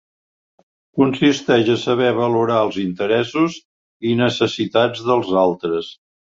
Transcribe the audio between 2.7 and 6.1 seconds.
interessos i necessitats dels altres.